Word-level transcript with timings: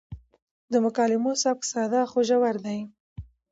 د 0.71 0.73
مکالمو 0.85 1.31
سبک 1.43 1.63
ساده 1.71 2.01
خو 2.09 2.19
ژور 2.29 2.55
دی. 2.65 2.79